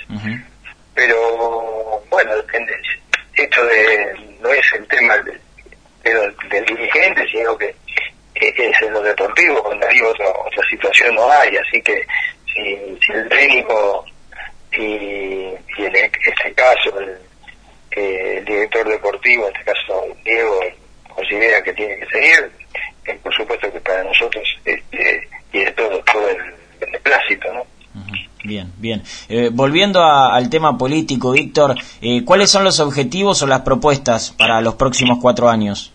pero 0.94 2.04
bueno, 2.10 2.36
depende. 2.36 2.74
Esto 3.36 3.66
de, 3.66 4.38
no 4.42 4.50
es 4.50 4.74
el 4.74 4.88
tema 4.88 5.18
del, 5.18 5.40
del 6.04 6.66
dirigente, 6.66 7.26
sino 7.32 7.58
que 7.58 7.76
es 8.36 8.82
en 8.82 8.94
lo 8.94 9.02
deportivo, 9.02 9.64
con 9.64 9.80
Darío 9.80 10.10
otra, 10.10 10.28
otra 10.30 10.68
situación 10.70 11.16
no 11.16 11.30
hay, 11.32 11.56
así 11.58 11.82
que 11.82 12.06
si, 12.54 13.14
el 13.14 13.30
técnico 13.30 14.06
y, 14.74 15.54
en 15.78 15.96
este 15.96 16.54
caso 16.54 17.00
el, 17.00 17.18
el, 17.92 18.46
director 18.46 18.88
deportivo, 18.88 19.48
en 19.48 19.56
este 19.56 19.72
caso 19.72 20.08
Diego, 20.24 20.60
considera 21.10 21.64
que 21.64 21.74
tiene 21.74 21.98
que 21.98 22.06
seguir, 22.08 22.52
eh, 23.06 23.20
por 23.22 23.34
supuesto 23.34 23.72
que 23.72 23.80
para 23.80 24.04
nosotros 24.04 24.44
este, 24.66 25.30
tiene 25.52 25.72
todo, 25.72 26.00
todo 26.00 26.30
el 26.30 26.38
beneplácito, 26.80 27.54
¿no? 27.54 27.66
Bien, 28.44 28.74
bien. 28.78 29.02
Eh, 29.30 29.50
volviendo 29.54 30.04
al 30.04 30.50
tema 30.50 30.78
político, 30.78 31.32
Víctor, 31.32 31.76
eh, 32.02 32.26
¿cuáles 32.26 32.50
son 32.50 32.66
los 32.66 32.82
objetivos 32.82 33.42
o 33.42 33.48
las 33.48 33.62
propuestas 33.62 34.32
para 34.32 34.60
los 34.60 34.76
próximos 34.76 35.20
cuatro 35.22 35.48
años? 35.48 35.93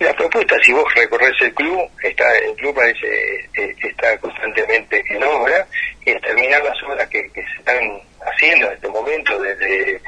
La 0.00 0.12
propuesta, 0.12 0.56
si 0.64 0.72
vos 0.72 0.92
recorres 0.94 1.32
el 1.40 1.54
club, 1.54 1.88
está 2.02 2.24
el 2.38 2.54
club 2.56 2.74
parece 2.74 3.36
eh, 3.56 3.76
está 3.82 4.16
constantemente 4.18 5.02
en 5.08 5.22
obra 5.22 5.66
y 6.04 6.10
es 6.10 6.20
terminar 6.20 6.62
las 6.64 6.82
obras 6.82 7.08
que, 7.08 7.30
se 7.32 7.40
están 7.40 8.00
haciendo 8.20 8.66
en 8.66 8.72
este 8.72 8.88
momento 8.88 9.38
desde 9.40 10.00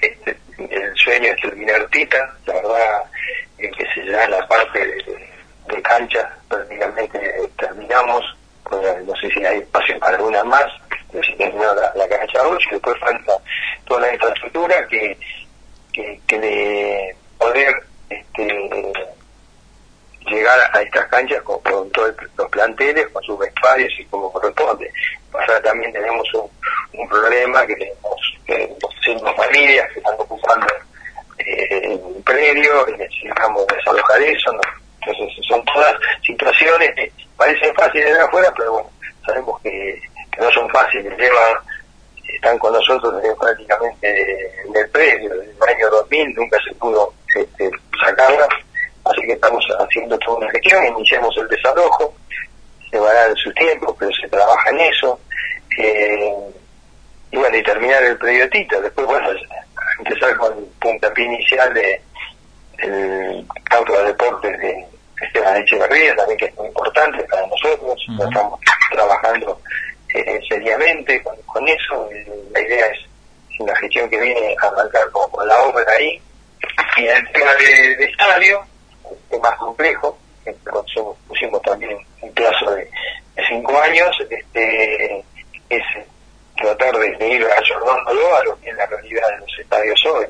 este, 0.00 0.36
el 0.58 0.96
sueño 0.96 1.28
de 1.28 1.36
terminar 1.36 1.88
Tita, 1.90 2.36
la 2.46 2.54
verdad 2.54 3.02
que 3.58 3.86
se 3.94 4.04
ya 4.06 4.28
la 4.28 4.46
parte 4.48 4.78
de, 4.86 5.82
cancha 5.82 6.28
prácticamente 6.48 7.18
terminamos, 7.58 8.24
no 8.70 9.16
sé 9.16 9.28
si 9.30 9.44
hay 9.44 9.58
espacio 9.58 9.98
para 9.98 10.16
alguna 10.16 10.44
más, 10.44 10.66
si 11.10 11.34
terminó 11.36 11.74
la, 11.74 12.08
cancha 12.08 12.46
8 12.46 12.68
y 12.70 12.72
después 12.74 12.98
falta 13.00 13.38
infraestructura 14.12 14.86
que, 14.88 15.16
que, 15.92 16.20
que 16.26 16.38
de 16.38 17.16
poder 17.38 17.74
este, 18.10 18.92
llegar 20.26 20.58
canchas 21.12 21.42
con, 21.42 21.60
todos 21.62 22.14
los 22.38 22.48
planteles, 22.48 23.06
con 23.08 23.22
sus 23.22 23.38
vestuarios 23.38 23.92
y 23.98 24.04
como 24.06 24.32
corresponde. 24.32 24.90
Pasa 25.30 25.60
también 25.60 25.92
tenemos 25.92 26.26
un, 26.34 27.08
problema 27.08 27.66
que 27.66 27.74
tenemos, 27.74 28.38
que 28.46 28.74
familias 29.36 29.86
que 29.92 29.98
están 29.98 30.14
ocupando 30.18 30.66
eh, 31.38 31.98
un 32.02 32.22
predio 32.22 32.88
y 32.88 32.92
necesitamos 32.92 33.66
desalojar 33.66 34.22
eso. 34.22 34.52
Entonces 35.00 35.46
son 35.46 35.62
todas 35.66 35.94
situaciones 36.24 36.94
que 36.94 37.12
parecen 37.36 37.74
fáciles 37.74 38.14
de 38.14 38.20
afuera, 38.20 38.50
pero 38.56 38.72
bueno, 38.72 38.90
sabemos 39.26 39.60
que, 39.60 40.00
no 40.38 40.50
son 40.52 40.68
fáciles. 40.70 41.12
Llevan, 41.18 41.56
están 42.26 42.58
con 42.58 42.72
nosotros 42.72 43.20
desde 43.20 43.36
prácticamente 43.36 44.62
en 44.64 44.74
el 44.74 44.88
predio, 44.88 45.28
desde 45.34 45.52
el 45.52 45.76
año 45.76 45.90
2000, 45.90 46.34
nunca 46.34 46.58
se 46.66 46.74
pudo 46.76 47.12
este, 47.34 47.70
sacarla 48.02 48.48
Así 49.22 49.28
que 49.28 49.34
estamos 49.34 49.64
haciendo 49.78 50.18
toda 50.18 50.38
una 50.38 50.50
gestión, 50.50 50.84
iniciamos 50.84 51.32
el 51.36 51.46
desalojo, 51.46 52.12
se 52.90 52.98
va 52.98 53.08
a 53.08 53.14
dar 53.14 53.36
su 53.36 53.52
tiempo, 53.52 53.94
pero 53.96 54.10
se 54.20 54.28
trabaja 54.28 54.70
en 54.70 54.80
eso. 54.80 55.20
Eh, 55.78 56.34
y 57.30 57.36
bueno, 57.36 57.56
y 57.56 57.62
terminar 57.62 58.02
el 58.02 58.18
predio 58.18 58.48
Después, 58.50 59.06
bueno, 59.06 59.28
empezar 60.00 60.36
con 60.38 60.58
el 60.58 60.64
puntapié 60.80 61.24
inicial 61.24 61.72
de 61.72 62.02
el 62.78 63.46
campo 63.62 63.96
de 63.96 64.04
deportes 64.06 64.58
de 64.58 64.86
Esteban 65.20 65.56
Echeverría, 65.58 66.16
también 66.16 66.38
que 66.38 66.46
es 66.46 66.56
muy 66.56 66.66
importante 66.66 67.22
para 67.22 67.46
nosotros. 67.46 68.04
Estamos 68.08 68.58
trabajando 68.90 69.60
eh, 70.14 70.40
seriamente 70.48 71.22
con, 71.22 71.68
eso. 71.68 72.10
La 72.50 72.60
idea 72.60 72.86
es, 72.88 73.60
la 73.60 73.76
gestión 73.76 74.10
que 74.10 74.18
viene, 74.18 74.56
a 74.60 74.66
arrancar 74.66 75.08
con, 75.12 75.46
la 75.46 75.62
obra 75.62 75.84
ahí. 75.96 76.20
Y 76.96 77.06
el 77.06 77.32
tema 77.32 77.54
de, 77.54 77.96
de 77.96 78.04
estadio, 78.04 78.66
más 79.40 79.56
complejo, 79.56 80.18
pusimos 81.28 81.62
también 81.62 81.96
un 82.20 82.32
plazo 82.32 82.70
de, 82.72 82.88
cinco 83.48 83.76
años, 83.80 84.16
este 84.28 85.24
es 85.68 85.82
tratar 86.56 86.96
de, 86.96 87.28
ir 87.28 87.44
ayornándolo 87.44 88.36
a 88.36 88.44
lo 88.44 88.60
que 88.60 88.70
es 88.70 88.76
la 88.76 88.86
realidad 88.86 89.28
de 89.30 89.38
los 89.38 89.58
estadios 89.58 90.04
hoy. 90.06 90.26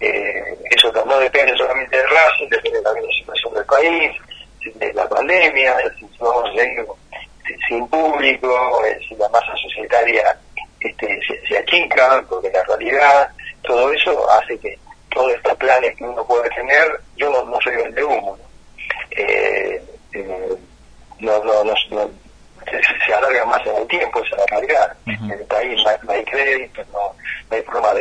Eh, 0.00 0.58
eso 0.70 0.92
no 0.92 1.18
depende 1.18 1.56
solamente 1.56 1.96
del 1.96 2.08
Racing, 2.08 2.48
depende 2.50 2.82
también 2.82 3.06
de 3.06 3.12
la 3.12 3.18
situación 3.18 3.54
del 3.54 3.64
país, 3.64 4.12
de 4.74 4.92
la 4.92 5.08
pandemia, 5.08 5.76
si 5.98 6.06
vamos 6.18 6.50
a 6.50 6.52
seguir 6.52 6.86
sin 7.68 7.88
público, 7.88 8.84
eh, 8.84 8.98
si 9.08 9.14
la 9.16 9.28
masa 9.28 9.54
societaria 9.56 10.36
este, 10.80 11.20
se, 11.48 11.58
achica, 11.58 12.22
porque 12.28 12.50
la 12.50 12.62
realidad, 12.64 13.30
todo 13.62 13.92
eso 13.92 14.30
hace 14.30 14.58
que 14.58 14.78
todos 15.12 15.32
estos 15.32 15.54
planes 15.56 15.96
que 15.96 16.04
uno 16.04 16.24
puede 16.24 16.48
tener, 16.50 17.00
yo 17.16 17.30
no, 17.30 17.44
no 17.44 17.58
soy 17.60 17.74
de 17.92 18.04
humo, 18.04 18.36
eh, 19.10 19.82
eh, 20.12 20.56
no, 21.20 21.44
no, 21.44 21.64
no, 21.64 21.74
se, 23.04 23.14
alarga 23.14 23.44
más 23.46 23.66
en 23.66 23.76
el 23.76 23.86
tiempo, 23.86 24.22
esa 24.22 24.36
es 24.36 24.40
la 24.40 24.46
realidad. 24.58 24.96
En 25.06 25.30
el 25.30 25.44
país 25.46 25.80
no 26.02 26.12
hay, 26.12 26.24
crédito, 26.24 26.82
no, 26.92 27.14
hay 27.50 27.62
forma 27.62 27.94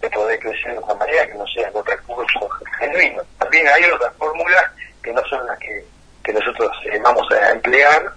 de, 0.00 0.08
de, 0.08 0.10
poder 0.10 0.38
crecer 0.38 0.72
de 0.72 0.78
otra 0.78 0.94
manera 0.94 1.26
que 1.26 1.34
no 1.34 1.46
sea 1.46 1.70
con 1.70 1.84
recursos 1.84 2.50
genuinos. 2.78 3.26
También 3.38 3.68
hay 3.68 3.84
otras 3.84 4.14
fórmulas 4.16 4.64
que 5.02 5.12
no 5.12 5.22
son 5.28 5.46
las 5.46 5.58
que, 5.58 5.84
que 6.24 6.32
nosotros 6.32 6.70
eh, 6.92 6.98
vamos 7.02 7.26
a 7.32 7.50
emplear, 7.50 8.12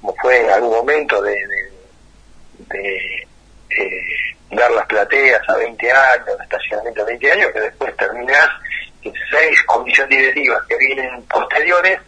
como 0.00 0.14
fue 0.20 0.40
en 0.40 0.50
algún 0.50 0.70
momento 0.70 1.20
de, 1.22 1.36
de, 2.58 3.28
eh, 3.70 4.00
dar 4.50 4.70
las 4.70 4.86
plateas 4.86 5.48
a 5.48 5.56
20 5.56 5.90
años, 5.90 6.40
estacionamiento 6.42 7.02
a 7.02 7.06
20 7.06 7.32
años, 7.32 7.52
que 7.52 7.60
después 7.60 7.96
terminás 7.96 8.48
que 9.02 9.12
seis 9.30 9.62
comisiones 9.64 10.18
directivas 10.18 10.62
que 10.66 10.76
vienen 10.78 11.22
posteriores 11.24 12.00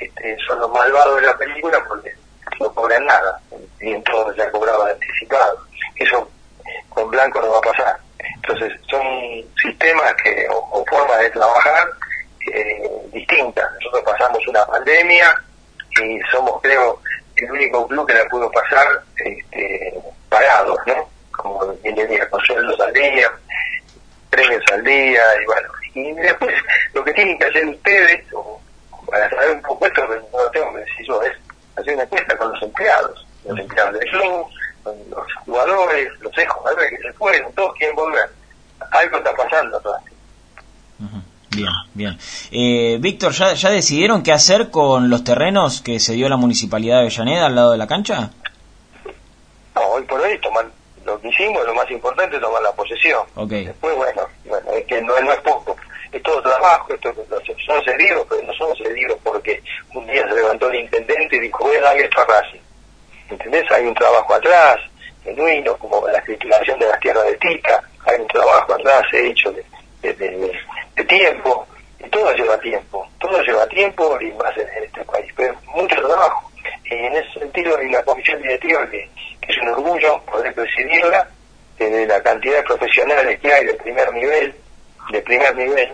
este, 0.00 0.36
son 0.46 0.60
los 0.60 0.70
malvados 0.70 1.20
de 1.20 1.26
la 1.26 1.36
película 1.36 1.82
porque 1.86 2.14
no 2.60 2.72
cobran 2.72 3.04
nada, 3.04 3.40
y 3.80 3.92
en 3.92 4.02
todo 4.04 4.32
ya 4.34 4.50
cobraba 4.50 4.90
anticipado. 4.90 5.58
Eso 5.96 6.30
con 6.90 7.10
Blanco 7.10 7.40
no 7.40 7.50
va 7.50 7.58
a 7.58 7.72
pasar. 7.72 8.03
Entonces 8.36 8.72
son 8.88 9.02
sistemas 9.60 10.14
que 10.22 10.46
o, 10.50 10.84
formas 10.88 11.18
de 11.20 11.30
trabajar 11.30 11.88
eh, 12.52 12.90
distintas. 13.12 13.64
Nosotros 13.74 14.02
pasamos 14.04 14.46
una 14.46 14.64
pandemia 14.66 15.34
y 16.02 16.20
somos, 16.30 16.60
creo, 16.62 17.00
el 17.36 17.50
único 17.50 17.86
club 17.88 18.06
que 18.06 18.14
la 18.14 18.24
pudo 18.26 18.50
pasar 18.50 18.86
este, 19.16 19.94
pagados, 20.28 20.78
¿no? 20.86 21.08
como 21.30 21.66
bien 21.82 21.94
decía, 21.94 22.28
con 22.30 22.40
sueldos 22.42 22.78
al 22.80 22.92
día, 22.92 23.30
premios 24.30 24.62
al 24.72 24.82
día, 24.84 25.22
y 25.42 25.44
bueno, 25.44 25.68
y 25.94 26.12
después 26.12 26.54
lo 26.92 27.04
que 27.04 27.12
tienen 27.12 27.38
que 27.38 27.44
hacer 27.44 27.66
ustedes, 27.66 28.32
o, 28.32 28.60
para 29.06 29.28
saber 29.30 29.50
un 29.50 29.62
poco 29.62 29.86
esto, 29.86 30.06
no 30.06 30.42
lo 30.42 30.50
tengo 30.50 30.72
que 30.72 30.80
decir 30.80 31.06
yo, 31.06 31.22
es 31.22 31.32
hacer 31.76 31.94
una 31.94 32.02
encuesta 32.04 32.36
con 32.36 32.52
los 32.52 32.62
empleados, 32.62 33.26
los 33.44 33.58
empleados 33.58 33.98
del 33.98 34.10
club, 34.10 34.46
los 34.84 35.26
jugadores, 35.44 36.08
los 36.20 36.36
ex 36.36 36.50
jugadores 36.50 36.90
que 36.90 37.08
se 37.08 37.12
fueron, 37.14 37.52
todos 37.52 37.74
quieren 37.74 37.96
volver. 37.96 38.28
Algo 38.90 39.16
está 39.16 39.34
pasando 39.34 39.80
todavía. 39.80 40.10
Bien, 41.50 41.70
bien. 41.94 42.18
Eh, 42.50 42.98
Víctor, 43.00 43.32
¿ya, 43.32 43.54
¿ya 43.54 43.70
decidieron 43.70 44.22
qué 44.22 44.32
hacer 44.32 44.70
con 44.70 45.08
los 45.08 45.22
terrenos 45.22 45.80
que 45.80 46.00
se 46.00 46.14
dio 46.14 46.28
la 46.28 46.36
Municipalidad 46.36 46.96
de 46.96 47.02
Avellaneda 47.02 47.46
al 47.46 47.54
lado 47.54 47.70
de 47.70 47.78
la 47.78 47.86
cancha? 47.86 48.30
No, 49.74 49.82
hoy 49.82 50.02
por 50.02 50.20
hoy 50.20 50.38
toman 50.40 50.70
lo 51.04 51.20
que 51.20 51.28
hicimos, 51.28 51.64
lo 51.64 51.74
más 51.74 51.90
importante 51.90 52.36
es 52.36 52.42
tomar 52.42 52.62
la 52.62 52.72
posesión. 52.72 53.26
Después, 53.48 53.94
bueno, 53.96 54.22
bueno, 54.46 54.70
es 54.72 54.84
que 54.86 55.00
no, 55.02 55.16
es 55.16 55.40
poco, 55.40 55.76
es 56.10 56.22
todo 56.22 56.42
trabajo, 56.42 56.92
esto, 56.94 57.12
son 57.66 57.84
cedidos, 57.84 58.26
pero 58.28 58.42
no 58.42 58.52
son 58.54 58.74
cedidos 58.76 59.18
porque 59.22 59.62
un 59.94 60.06
día 60.06 60.26
se 60.28 60.34
levantó 60.34 60.68
el 60.70 60.80
intendente 60.80 61.36
y 61.36 61.40
dijo, 61.40 61.64
voy 61.64 61.76
a 61.76 61.82
darle 61.82 62.04
esto 62.04 62.20
a 62.20 62.24
Racing. 62.24 62.63
¿Entendés? 63.34 63.64
Hay 63.72 63.84
un 63.84 63.94
trabajo 63.94 64.32
atrás, 64.32 64.76
genuino, 65.24 65.76
como 65.76 66.06
la 66.06 66.18
escrituración 66.18 66.78
de 66.78 66.86
las 66.86 67.00
tierras 67.00 67.24
de 67.24 67.36
Tica, 67.38 67.82
hay 68.06 68.20
un 68.20 68.28
trabajo 68.28 68.74
atrás 68.74 69.02
hecho 69.12 69.52
de, 69.52 69.64
de, 70.14 71.04
tiempo, 71.04 71.66
y 71.98 72.08
todo 72.10 72.32
lleva 72.34 72.56
tiempo, 72.58 73.06
todo 73.18 73.42
lleva 73.42 73.66
tiempo 73.66 74.18
y 74.20 74.30
más 74.32 74.56
en, 74.56 74.84
este 74.84 75.04
país, 75.04 75.32
pero 75.36 75.54
mucho 75.74 75.96
trabajo. 75.96 76.50
Y 76.84 76.94
en 76.94 77.12
ese 77.14 77.40
sentido 77.40 77.76
hay 77.76 77.86
una 77.86 78.02
comisión 78.04 78.40
directiva 78.40 78.88
que 78.88 79.10
es 79.48 79.58
un 79.58 79.68
orgullo 79.68 80.20
poder 80.22 80.54
presidirla, 80.54 81.28
de 81.76 82.06
la 82.06 82.22
cantidad 82.22 82.58
de 82.58 82.62
profesionales 82.62 83.40
que 83.40 83.52
hay 83.52 83.66
de 83.66 83.74
primer 83.74 84.12
nivel, 84.12 84.54
de 85.10 85.20
primer 85.22 85.56
nivel, 85.56 85.92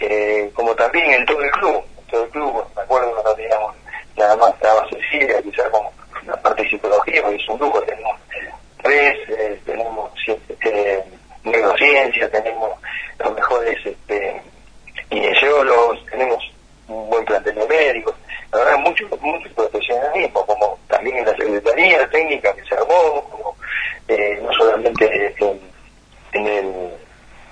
eh, 0.00 0.50
como 0.52 0.74
también 0.74 1.12
en 1.12 1.24
todo 1.24 1.40
el 1.42 1.50
club, 1.52 1.84
en 1.98 2.06
todo 2.08 2.24
el 2.24 2.30
club, 2.30 2.66
me 2.74 2.82
acuerdo 2.82 3.12
cuando 3.12 3.34
teníamos 3.36 3.76
nada 4.16 4.36
más 4.36 4.52
estaba 4.54 4.84
Cecilia, 4.88 5.40
quizás 5.42 5.68
con 5.70 5.86
la 6.26 6.36
parte 6.40 6.62
de 6.62 6.70
psicología, 6.70 7.22
porque 7.22 7.36
es 7.36 7.48
un 7.48 7.58
grupo, 7.58 7.82
tenemos 7.82 8.20
tres, 8.82 9.18
eh, 9.28 9.60
tenemos 9.64 10.10
eh, 10.26 11.04
neurociencia, 11.44 12.30
tenemos 12.30 12.70
los 13.18 13.34
mejores 13.34 13.78
este, 13.84 14.42
kinesiólogos, 15.08 16.04
tenemos 16.06 16.52
un 16.88 17.10
buen 17.10 17.24
plantel 17.24 17.54
de 17.54 17.66
médicos, 17.66 18.14
la 18.52 18.58
verdad 18.58 18.78
mucho, 18.80 19.08
mucho 19.20 19.48
profesionalismo, 19.54 20.44
como 20.46 20.78
también 20.88 21.18
en 21.18 21.24
la 21.24 21.36
Secretaría 21.36 22.08
Técnica 22.10 22.54
que 22.54 22.64
se 22.64 22.74
armó, 22.74 23.24
como 23.30 23.56
eh, 24.08 24.38
no 24.42 24.52
solamente 24.52 25.34
en, 26.32 26.46
el, 26.46 26.72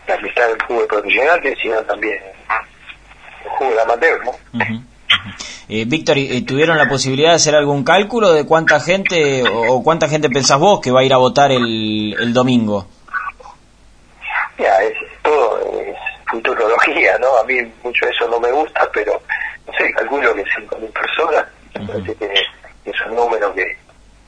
la 0.06 0.14
amistad 0.14 0.48
del 0.48 0.62
fútbol 0.66 0.86
profesional, 0.86 1.56
sino 1.62 1.82
también 1.84 2.18
el 3.44 3.50
fútbol 3.58 3.78
amateur. 3.78 4.20
Eh, 5.72 5.84
Víctor, 5.86 6.16
¿tuvieron 6.48 6.76
la 6.76 6.88
posibilidad 6.88 7.28
de 7.28 7.36
hacer 7.36 7.54
algún 7.54 7.84
cálculo 7.84 8.32
de 8.32 8.44
cuánta 8.44 8.80
gente 8.80 9.44
o 9.48 9.84
cuánta 9.84 10.08
gente 10.08 10.28
pensás 10.28 10.58
vos 10.58 10.80
que 10.80 10.90
va 10.90 11.00
a 11.00 11.04
ir 11.04 11.14
a 11.14 11.18
votar 11.18 11.52
el, 11.52 12.16
el 12.18 12.32
domingo? 12.32 12.88
Ya, 14.58 14.82
es, 14.82 14.94
todo 15.22 15.60
es 15.80 15.96
futurología, 16.28 17.16
¿no? 17.18 17.38
A 17.38 17.44
mí 17.44 17.54
mucho 17.84 18.04
eso 18.04 18.26
no 18.28 18.40
me 18.40 18.50
gusta, 18.50 18.90
pero 18.92 19.12
no 19.64 19.72
sé, 19.74 19.92
calculo 19.92 20.34
que 20.34 20.42
5.000 20.42 20.92
personas, 20.92 21.46
me 21.78 21.86
parece 21.86 22.14
que 22.16 22.34
es 22.90 22.96
un 23.08 23.14
número 23.14 23.54
que, 23.54 23.76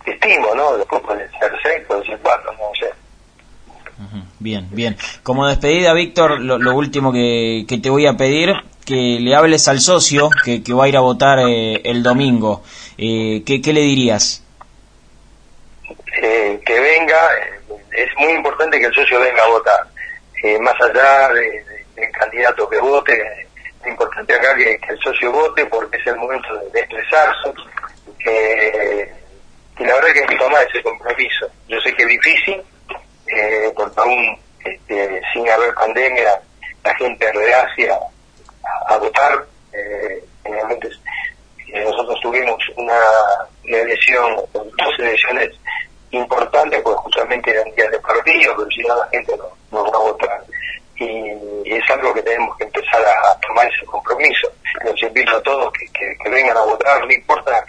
estimo, 0.06 0.54
¿no? 0.54 0.78
Después 0.78 1.02
puede 1.02 1.28
ser 1.40 1.52
6, 1.60 1.86
puede 1.88 2.06
ser 2.06 2.20
4, 2.22 2.52
no 2.52 2.58
sé. 2.78 2.92
Bien, 4.38 4.68
bien. 4.70 4.96
Como 5.24 5.46
despedida, 5.48 5.92
Víctor, 5.92 6.40
lo, 6.40 6.74
último 6.74 7.12
que, 7.12 7.64
que, 7.68 7.78
te 7.78 7.90
voy 7.90 8.06
a 8.06 8.16
pedir, 8.16 8.52
que 8.84 9.18
le 9.20 9.34
hables 9.34 9.68
al 9.68 9.80
socio 9.80 10.28
que, 10.44 10.62
que 10.62 10.72
va 10.74 10.84
a 10.84 10.88
ir 10.88 10.96
a 10.96 11.00
votar 11.00 11.38
eh, 11.40 11.80
el 11.84 12.02
domingo. 12.02 12.62
Eh, 12.98 13.42
¿qué, 13.46 13.60
¿Qué 13.60 13.72
le 13.72 13.80
dirías? 13.80 14.42
Eh, 16.20 16.60
que 16.64 16.80
venga, 16.80 17.18
eh, 17.38 17.76
es 17.92 18.08
muy 18.18 18.32
importante 18.32 18.78
que 18.78 18.86
el 18.86 18.94
socio 18.94 19.20
venga 19.20 19.42
a 19.44 19.48
votar. 19.48 19.86
más 20.60 20.74
allá 20.80 21.28
del 21.34 21.64
de, 21.94 22.10
candidato 22.10 22.68
que 22.68 22.78
vote, 22.78 23.12
es 23.80 23.88
importante 23.88 24.34
acá 24.34 24.54
que, 24.56 24.78
el 24.88 24.98
socio 24.98 25.32
vote 25.32 25.66
porque 25.66 25.96
es 25.96 26.06
el 26.06 26.16
momento 26.16 26.54
de, 26.72 26.80
expresarse, 26.80 27.52
que, 28.18 29.12
la 29.78 29.94
verdad 29.94 30.12
que 30.12 30.20
hay 30.20 30.26
que 30.26 30.36
tomar 30.36 30.66
ese 30.68 30.82
compromiso. 30.82 31.46
Yo 31.68 31.80
sé 31.80 31.92
que 31.94 32.02
es 32.02 32.08
difícil, 32.08 32.62
eh, 33.26 33.72
porque 33.74 34.00
aún 34.00 34.38
este, 34.64 35.22
sin 35.32 35.48
haber 35.48 35.74
pandemia, 35.74 36.40
la 36.84 36.94
gente 36.96 37.32
reacia 37.32 37.98
a, 38.86 38.96
votar. 38.98 39.46
Eh, 39.72 40.24
nosotros 41.72 42.20
tuvimos 42.20 42.58
una, 42.76 42.98
elección, 43.64 44.36
dos 44.52 44.98
elecciones 44.98 45.50
importantes, 46.10 46.80
pues 46.82 46.96
justamente 46.96 47.50
eran 47.50 47.74
días 47.74 47.90
de 47.90 47.98
partido, 48.00 48.54
pero 48.56 48.70
si 48.70 48.82
no 48.82 48.96
la 48.96 49.08
gente 49.08 49.36
no, 49.36 49.48
no 49.70 49.90
va 49.90 49.98
a 49.98 50.02
votar. 50.02 50.44
Y, 50.96 51.32
es 51.64 51.90
algo 51.90 52.12
que 52.12 52.22
tenemos 52.22 52.56
que 52.58 52.64
empezar 52.64 53.02
a, 53.02 53.38
tomar 53.40 53.66
ese 53.66 53.86
compromiso. 53.86 54.52
Los 54.84 55.02
invito 55.02 55.36
a 55.36 55.42
todos 55.42 55.72
que, 55.72 55.86
que, 55.90 56.28
vengan 56.28 56.56
a 56.56 56.62
votar, 56.62 57.04
no 57.06 57.12
importa 57.12 57.64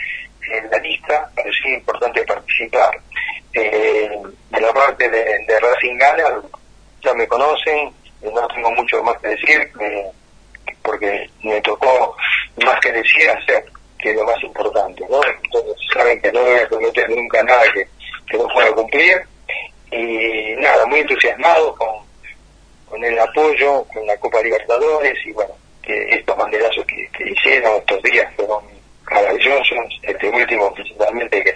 en 0.52 0.70
la 0.70 0.78
lista, 0.80 1.30
pero 1.36 1.50
sí 1.54 1.70
es 1.70 1.78
importante 1.80 2.24
participar. 2.26 3.00
Eh, 3.54 4.10
de 4.50 4.62
la 4.62 4.74
parte 4.74 5.10
de, 5.10 5.24
de 5.48 5.60
Racing 5.60 5.98
Gana, 5.98 6.42
ya 7.02 7.14
me 7.14 7.28
conocen, 7.28 7.94
no 8.22 8.48
tengo 8.48 8.72
mucho 8.72 9.02
más 9.04 9.18
que 9.20 9.30
decir, 9.30 9.72
eh, 9.80 10.12
me 11.44 11.62
tocó 11.62 12.16
más 12.64 12.80
que 12.80 12.92
decir 12.92 13.30
hacer 13.30 13.66
que 14.00 14.12
es 14.12 14.16
lo 14.18 14.26
más 14.26 14.42
importante, 14.44 15.04
¿no? 15.10 15.22
Entonces 15.44 15.76
saben 15.94 16.22
que 16.22 16.32
no 16.32 16.42
voy 16.42 16.60
a 16.60 16.68
prometer 16.68 17.10
nunca 17.10 17.42
nada 17.44 17.64
que, 17.74 17.88
no 18.38 18.48
pueda 18.48 18.72
cumplir 18.74 19.22
y 19.92 20.56
nada, 20.58 20.86
muy 20.88 21.00
entusiasmado 21.00 21.76
con, 21.76 21.88
con 22.90 23.04
el 23.04 23.18
apoyo, 23.20 23.86
con 23.94 24.06
la 24.08 24.18
Copa 24.18 24.42
Libertadores 24.42 25.14
y 25.26 25.32
bueno, 25.32 25.54
que 25.84 26.10
estos 26.10 26.36
banderazos 26.36 26.84
que, 26.86 27.08
que 27.16 27.30
hicieron 27.30 27.76
estos 27.78 28.02
días 28.02 28.34
fueron 28.36 28.64
maravillosos, 29.10 30.00
este 30.02 30.30
último 30.30 30.74
principalmente 30.74 31.44
que, 31.44 31.56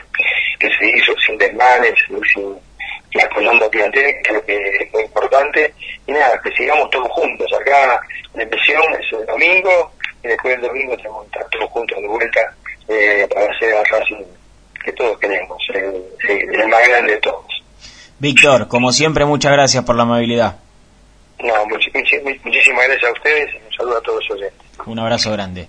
que 0.59 0.69
se 0.77 0.89
hizo 0.97 1.13
sin 1.25 1.37
desmanes 1.37 1.95
sin, 2.33 2.59
y 3.11 3.21
apoyando 3.21 3.65
al 3.65 3.71
plantel, 3.71 4.15
creo 4.23 4.45
que 4.45 4.55
es 4.55 4.93
muy 4.93 5.03
importante, 5.03 5.73
y 6.05 6.11
nada, 6.11 6.39
que 6.41 6.51
sigamos 6.51 6.89
todos 6.89 7.09
juntos, 7.09 7.47
acá 7.59 7.99
la 8.33 8.43
emisión 8.43 8.83
es 8.99 9.19
el 9.19 9.25
domingo, 9.25 9.91
y 10.23 10.27
después 10.27 10.59
del 10.59 10.67
domingo 10.67 10.97
tenemos 10.97 11.23
que 11.23 11.27
estar 11.27 11.49
todos 11.49 11.69
juntos 11.71 12.01
de 12.01 12.07
vuelta 12.07 12.55
eh, 12.87 13.27
para 13.33 13.51
hacer 13.51 13.73
la 13.73 13.83
Racing 13.83 14.23
que 14.83 14.91
todos 14.93 15.19
queremos, 15.19 15.61
el, 15.73 16.67
más 16.69 16.87
grande 16.87 17.13
de 17.13 17.19
todos. 17.19 17.45
Víctor, 18.19 18.67
como 18.67 18.91
siempre, 18.91 19.25
muchas 19.25 19.51
gracias 19.51 19.83
por 19.83 19.95
la 19.95 20.03
amabilidad. 20.03 20.57
No, 21.39 21.53
muchísimas 21.65 22.87
gracias 22.87 23.03
a 23.03 23.11
ustedes 23.11 23.53
y 23.53 23.57
un 23.57 23.73
saludo 23.73 23.97
a 23.97 24.01
todos 24.01 24.23
los 24.23 24.37
oyentes. 24.37 24.67
Un 24.85 24.99
abrazo 24.99 25.31
grande. 25.31 25.67